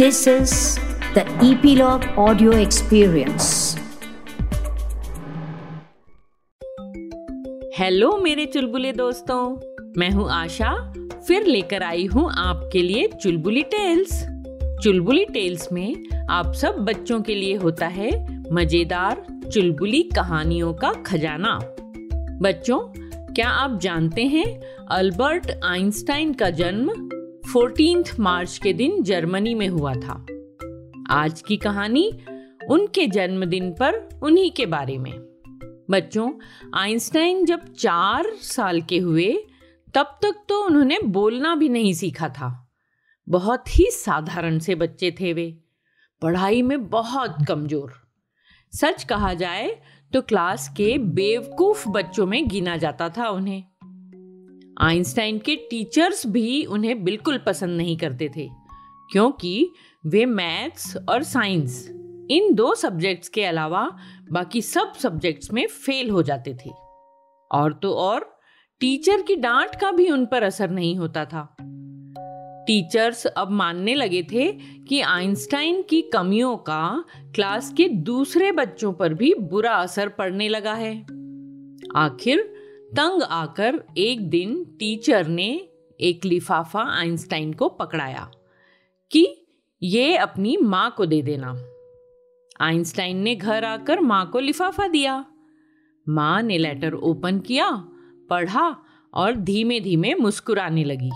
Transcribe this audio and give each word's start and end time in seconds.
This 0.00 0.26
is 0.26 0.52
the 1.14 1.22
Epilogue 1.46 2.04
Audio 2.16 2.52
Experience. 2.52 3.48
Hello 7.78 8.16
मेरे 8.18 8.46
चुलबुले 8.46 8.92
दोस्तों। 8.92 9.56
मैं 9.96 10.10
हूँ 10.10 10.30
आशा। 10.30 10.72
फिर 11.26 11.46
लेकर 11.46 11.82
आई 11.82 12.06
हूँ 12.06 12.30
आपके 12.32 12.82
लिए 12.82 13.08
चुलबुली 13.22 13.62
टेल्स 13.62 14.24
चुलबुली 14.82 15.24
टेल्स 15.24 15.72
में 15.72 16.26
आप 16.30 16.52
सब 16.52 16.76
बच्चों 16.76 17.20
के 17.20 17.34
लिए 17.34 17.56
होता 17.56 17.86
है 17.86 18.10
मज़ेदार 18.52 19.24
चुलबुली 19.52 20.02
कहानियों 20.02 20.74
का 20.74 20.92
खजाना। 20.92 21.58
बच्चों, 22.42 22.78
क्या 23.34 23.48
आप 23.48 23.78
जानते 23.80 24.24
हैं 24.26 24.60
अल्बर्ट 24.90 25.50
आइंस्टाइन 25.64 26.34
का 26.34 26.50
जन्म 26.50 27.08
14 27.54 28.20
मार्च 28.20 28.58
के 28.58 28.72
दिन 28.72 29.02
जर्मनी 29.02 29.54
में 29.54 29.68
हुआ 29.68 29.94
था। 29.94 30.26
आज 31.10 31.42
की 31.42 31.56
कहानी 31.56 32.12
उनके 32.70 33.06
जन्मदिन 33.06 33.72
पर 33.72 34.20
उन्हीं 34.22 34.50
के 34.50 34.66
बारे 34.66 34.98
में। 34.98 35.12
बच्चों, 35.90 36.32
आइंस्टाइन 36.74 37.44
जब 37.44 37.74
चार 37.74 38.30
साल 38.34 38.82
के 38.82 38.98
हुए, 38.98 39.38
तब 39.94 40.18
तक 40.22 40.44
तो 40.48 40.66
उन्होंने 40.66 40.98
बोलना 41.04 41.54
भी 41.54 41.68
नहीं 41.68 41.92
सीखा 41.92 42.28
था। 42.28 42.70
बहुत 43.28 43.78
ही 43.78 43.86
साधारण 43.90 44.58
से 44.58 44.74
बच्चे 44.74 45.10
थे 45.10 45.32
वे। 45.32 45.58
पढ़ाई 46.22 46.62
में 46.62 46.88
बहुत 46.90 47.36
कमज़ोर। 47.48 47.92
सच 48.72 49.04
कहा 49.04 49.34
जाए 49.34 49.80
तो 50.12 50.22
क्लास 50.22 50.68
के 50.76 50.98
बेवकूफ़ 50.98 51.88
बच्चों 51.88 52.26
में 52.26 52.48
गिना 52.48 52.76
जाता 52.76 53.08
था 53.08 53.28
उन्हें। 53.28 53.69
आइंस्टाइन 54.80 55.38
के 55.38 55.56
टीचर्स 55.56 56.26
भी 56.26 56.64
उन्हें 56.64 57.04
बिल्कुल 57.04 57.38
पसंद 57.38 57.76
नहीं 57.76 57.96
करते 57.96 58.28
थे, 58.36 58.48
क्योंकि 59.12 59.72
वे 60.06 60.26
मैथ्स 60.26 60.96
और 61.08 61.22
साइंस, 61.22 61.88
इन 62.30 62.54
दो 62.54 62.74
सब्जेक्ट्स 62.74 63.28
के 63.28 63.44
अलावा 63.44 63.96
बाकी 64.32 64.62
सब 64.62 64.92
सब्जेक्ट्स 64.92 65.52
में 65.52 65.66
फेल 65.66 66.10
हो 66.10 66.22
जाते 66.22 66.54
थे। 66.54 66.70
और 67.50 67.72
तो 67.72 67.92
और, 67.92 68.38
टीचर 68.80 69.22
की 69.22 69.36
डांट 69.36 69.74
का 69.80 69.90
भी 69.92 70.10
उन 70.10 70.26
पर 70.26 70.42
असर 70.42 70.70
नहीं 70.70 70.96
होता 70.96 71.24
था। 71.24 71.56
टीचर्स 72.66 73.26
अब 73.26 73.50
मानने 73.50 73.94
लगे 73.94 74.22
थे 74.22 74.52
कि 74.88 75.00
आइंस्टाइन 75.00 75.82
की 75.82 76.02
कमियों 76.02 76.56
का 76.56 77.04
क्लास 77.34 77.72
के 77.76 77.88
दूसरे 77.88 78.52
बच्चों 78.52 78.92
पर 78.92 79.14
भी 79.14 79.34
बुरा 79.34 79.72
असर 79.72 80.08
पड़ने 80.08 80.48
लगा 80.48 80.74
है। 80.74 81.06
आखिर 81.96 82.59
तंग 82.96 83.22
आकर 83.22 83.84
एक 83.98 84.30
दिन 84.30 84.64
टीचर 84.64 85.26
ने 85.26 85.68
एक 86.00 86.24
लिफाफा 86.24 86.98
आइंस्टाइन 86.98 87.52
को 87.52 87.68
पकड़ाया 87.68 88.30
कि 89.12 89.46
ये 89.82 90.16
अपनी 90.16 90.56
माँ 90.56 90.94
को 90.96 91.06
दे 91.06 91.22
देना। 91.22 91.64
आइंस्टाइन 92.60 93.16
ने 93.16 93.34
घर 93.34 93.64
आकर 93.64 94.00
माँ 94.00 94.30
को 94.30 94.38
लिफाफा 94.38 94.88
दिया। 94.88 95.24
माँ 96.08 96.42
ने 96.42 96.58
लेटर 96.58 96.94
ओपन 96.94 97.38
किया, 97.38 97.70
पढ़ा 98.30 98.76
और 99.14 99.34
धीमे 99.34 99.80
धीमे 99.80 100.14
मुस्कुराने 100.14 100.84
लगी। 100.84 101.10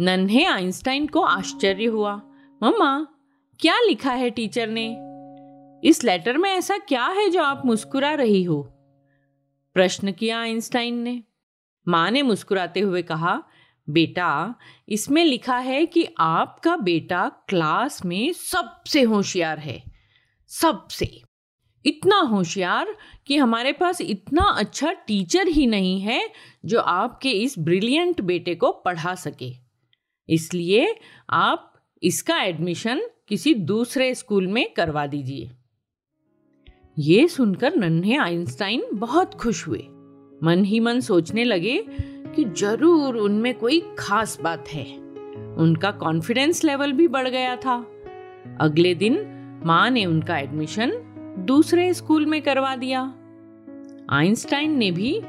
नन्हे 0.00 0.44
आइंस्टाइन 0.44 1.06
को 1.06 1.20
आश्चर्य 1.20 1.84
हुआ। 1.84 2.14
मम्मा, 2.62 3.06
क्या 3.60 3.80
लिखा 3.80 4.12
है 4.12 4.30
टीचर 4.30 4.68
ने? 4.68 4.96
इस 5.88 6.04
लेटर 6.04 6.38
में 6.38 6.50
ऐसा 6.50 6.78
क्या 6.78 7.06
है 7.06 7.30
जो 7.30 7.42
आप 7.42 7.62
मुस्कुरा 7.66 8.14
रही 8.14 8.42
हो? 8.42 8.70
प्रश्न 9.74 10.12
किया 10.12 10.40
आइंस्टाइन 10.40 10.98
ने। 10.98 11.22
माँ 11.88 12.10
ने 12.10 12.22
मुस्कुराते 12.22 12.80
हुए 12.80 13.02
कहा, 13.02 13.42
बेटा, 13.90 14.54
इसमें 14.88 15.24
लिखा 15.24 15.58
है 15.58 15.86
कि 15.86 16.06
आपका 16.18 16.76
बेटा 16.76 17.28
क्लास 17.48 18.04
में 18.04 18.32
सबसे 18.32 19.02
होशियार 19.02 19.58
है। 19.58 19.84
सबसे। 20.48 21.22
इतना 21.86 22.20
होशियार 22.20 22.96
कि 23.26 23.36
हमारे 23.36 23.72
पास 23.72 24.00
इतना 24.00 24.42
अच्छा 24.42 24.92
टीचर 24.92 25.48
ही 25.48 25.66
नहीं 25.66 26.00
है 26.00 26.30
जो 26.64 26.80
आपके 26.80 27.30
इस 27.30 27.58
ब्रिलियंट 27.58 28.20
बेटे 28.20 28.54
को 28.54 28.72
पढ़ा 28.72 29.14
सके। 29.14 29.52
इसलिए 30.28 30.96
आप 31.30 31.74
इसका 32.02 32.42
एडमिशन 32.42 33.02
किसी 33.28 33.54
दूसरे 33.54 34.14
स्कूल 34.14 34.46
में 34.46 34.74
करवा 34.74 35.06
दीजिए। 35.06 35.50
ये 36.98 37.28
सुनकर 37.28 37.76
नन्हे 37.76 38.16
आइंस्टाइन 38.16 38.82
बहुत 38.94 39.34
खुश 39.34 39.68
हुए। 39.68 39.82
मन 40.42 40.64
ही 40.64 40.80
मन 40.80 41.00
सोचने 41.00 41.44
लगे 41.44 41.84
कि 42.36 42.44
ज़रूर 42.44 43.16
उनमें 43.16 43.54
कोई 43.54 43.82
खास 43.98 44.38
बात 44.42 44.68
है। 44.68 44.84
उनका 45.56 45.90
कॉन्फिडेंस 45.90 46.64
लेवल 46.64 46.92
भी 46.92 47.08
बढ़ 47.08 47.28
गया 47.28 47.56
था। 47.56 47.74
अगले 48.60 48.94
दिन 48.94 49.18
माँ 49.66 49.90
ने 49.90 50.06
उनका 50.06 50.38
एडमिशन 50.38 50.92
दूसरे 51.46 51.94
स्कूल 51.94 52.26
में 52.26 52.42
करवा 52.42 52.76
दिया। 52.76 53.02
आइंस्टाइन 54.10 54.78
ने 54.78 54.90
भी 54.90 55.20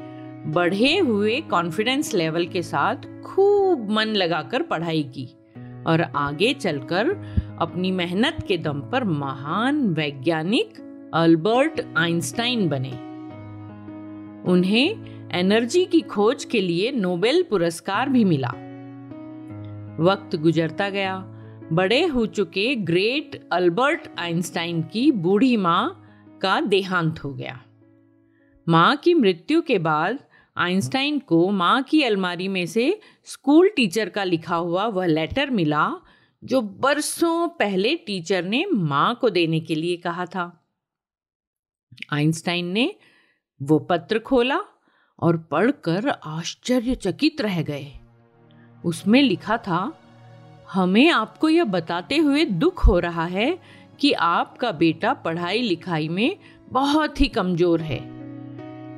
बढ़े 0.46 0.98
हुए 0.98 1.40
कॉन्फिडेंस 1.40 2.14
लेवल 2.14 2.46
के 2.46 2.62
साथ 2.62 3.22
खूब 3.22 3.90
मन 3.90 4.14
लगाकर 4.16 4.62
पढ़ाई 4.62 5.02
की 5.02 5.28
और 5.86 6.02
आगे 6.16 6.54
चलकर 6.54 7.14
अपनी 7.60 7.90
मेहनत 7.90 8.44
के 8.48 8.58
दम 8.58 8.80
पर 8.80 9.04
महान 9.04 9.86
वैज्ञानिक 9.94 10.82
अल्बर्ट 11.14 11.80
आइंस्टाइन 11.96 12.68
बने। 12.68 12.90
उन्हें 14.52 15.30
एनर्जी 15.32 15.84
की 15.84 16.00
खोज 16.00 16.44
के 16.44 16.60
लिए 16.60 16.92
नोबेल 16.92 17.42
पुरस्कार 17.42 18.08
भी 18.08 18.24
मिला। 18.24 18.48
वक्त 20.02 20.36
गुजरता 20.36 20.90
गया। 20.90 21.18
बड़े 21.72 22.06
हो 22.06 22.26
चुके 22.26 22.74
ग्रेट 22.74 23.48
अल्बर्ट 23.52 24.00
आइंस्टाइन 24.18 24.82
की 24.82 25.12
बूढ़ी 25.12 25.56
माँ 25.56 26.02
का 26.42 26.60
देहांत 26.60 27.24
हो 27.24 27.34
गया। 27.34 27.60
माँ 28.68 28.96
की 28.96 29.14
मृत्यु 29.14 29.62
के 29.62 29.78
बाद 29.78 30.18
आइंस्टाइन 30.56 31.18
को 31.18 31.50
माँ 31.50 31.82
की 31.82 32.02
अलमारी 32.02 32.48
में 32.48 32.66
से 32.66 33.00
स्कूल 33.24 33.68
टीचर 33.68 34.08
का 34.08 34.24
लिखा 34.24 34.56
हुआ 34.56 34.86
वह 34.86 35.06
लेटर 35.06 35.50
मिला, 35.50 35.92
जो 36.44 36.60
बरसों 36.60 37.48
पहले 37.48 37.94
टीचर 37.96 38.44
ने 38.44 38.66
माँ 38.72 39.18
को 39.20 39.30
देने 39.30 39.60
के 39.60 39.74
लिए 39.74 39.96
कहा 39.96 40.26
था। 40.26 40.62
आइंस्टाइन 42.12 42.66
ने 42.66 42.94
वो 43.62 43.78
पत्र 43.78 44.18
खोला 44.18 44.60
और 45.18 45.36
पढ़कर 45.36 46.08
आश्चर्यचकित 46.08 47.40
रह 47.40 47.62
गए। 47.62 47.92
उसमें 48.84 49.22
लिखा 49.22 49.56
था, 49.56 49.92
हमें 50.72 51.10
आपको 51.10 51.48
यह 51.48 51.64
बताते 51.64 52.16
हुए 52.16 52.44
दुख 52.44 52.86
हो 52.86 52.98
रहा 52.98 53.24
है 53.24 53.58
कि 54.00 54.12
आपका 54.12 54.72
बेटा 54.72 55.14
पढ़ाई 55.14 55.62
लिखाई 55.62 56.08
में 56.08 56.36
बहुत 56.68 57.20
ही 57.20 57.28
कमज़ोर 57.28 57.80
है। 57.80 58.16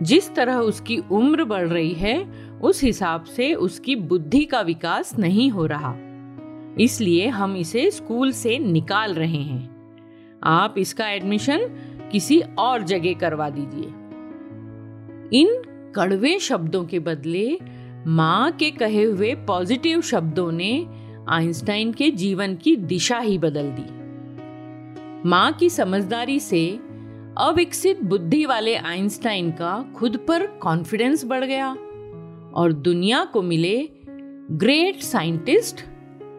जिस 0.03 0.35
तरह 0.35 0.57
उसकी 0.57 0.99
उम्र 0.99 1.45
बढ़ 1.45 1.69
रही 1.69 1.93
है, 1.93 2.49
उस 2.61 2.83
हिसाब 2.83 3.25
से 3.25 3.55
उसकी 3.55 3.97
बुद्धि 3.97 4.45
का 4.45 4.61
विकास 4.61 5.19
नहीं 5.19 5.51
हो 5.51 5.67
रहा। 5.67 5.95
इसलिए 6.81 7.29
हम 7.29 7.57
इसे 7.57 7.91
स्कूल 7.91 8.33
से 8.33 8.59
निकाल 8.59 9.15
रहे 9.15 9.43
हैं। 9.43 9.79
आप 10.45 10.75
इसका 10.79 11.09
एडमिशन 11.09 11.61
किसी 12.13 12.41
और 12.59 12.83
जगह 12.83 13.15
करवा 13.15 13.51
दीजिए। 13.51 13.93
इन 15.41 15.63
कड़वे 15.97 16.39
शब्दों 16.39 16.85
के 16.85 16.99
बदले 16.99 17.59
माँ 18.07 18.53
के 18.53 18.71
कहे 18.71 19.03
हुए 19.03 19.35
पॉजिटिव 19.35 20.01
शब्दों 20.01 20.53
ने 20.53 20.87
आइंस्टाइन 21.29 21.93
के 21.93 22.11
जीवन 22.11 22.57
की 22.57 22.77
दिशा 22.77 23.19
ही 23.19 23.39
बदल 23.39 23.71
दी। 23.71 25.29
माँ 25.29 25.53
की 25.53 25.71
समझदारी 25.71 26.41
से 26.41 26.81
अविकसित 27.39 28.03
बुद्धि 28.03 28.45
वाले 28.45 28.75
आइंस्टाइन 28.77 29.51
का 29.51 29.93
खुद 29.97 30.17
पर 30.29 30.47
कॉन्फिडेंस 30.47 31.25
बढ़ 31.25 31.45
गया 31.45 31.71
और 32.55 32.73
दुनिया 32.73 33.25
को 33.25 33.43
मिले 33.43 33.91
ग्रेट 34.51 35.03
साइंटिस्ट 35.03 35.85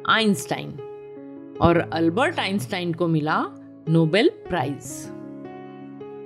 आइंस्टाइन 0.09 0.69
और 1.61 1.89
अल्बर्ट 1.93 2.39
आइंस्टाइन 2.39 2.93
को 2.93 3.07
मिला 3.07 3.45
नोबेल 3.89 4.29
प्राइज। 4.49 5.18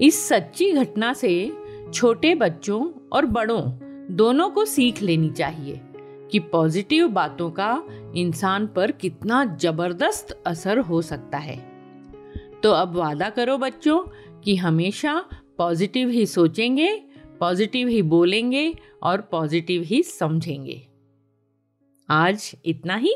इस 0.01 0.27
सच्ची 0.29 0.71
घटना 0.71 1.13
से 1.13 1.51
छोटे 1.93 2.35
बच्चों 2.35 3.09
और 3.13 3.25
बड़ों 3.25 3.61
दोनों 4.15 4.49
को 4.49 4.65
सीख 4.65 5.01
लेनी 5.01 5.29
चाहिए 5.29 5.81
कि 6.31 6.39
पॉजिटिव 6.39 7.07
बातों 7.07 7.51
का 7.51 7.83
इंसान 8.15 8.67
पर 8.67 8.91
कितना 8.91 9.45
ज़बरदस्त 9.45 10.43
असर 10.47 10.79
हो 10.79 11.01
सकता 11.01 11.37
है। 11.37 11.57
तो 12.63 12.71
अब 12.71 12.95
वादा 12.95 13.29
करो 13.29 13.57
बच्चों 13.57 13.99
कि 14.41 14.55
हमेशा 14.55 15.25
पॉजिटिव 15.57 16.09
ही 16.09 16.25
सोचेंगे, 16.25 17.03
पॉजिटिव 17.39 17.87
ही 17.87 18.01
बोलेंगे 18.01 18.75
और 19.03 19.21
पॉजिटिव 19.21 19.81
ही 19.81 20.03
समझेंगे। 20.03 20.87
आज 22.09 22.55
इतना 22.65 22.95
ही। 22.95 23.15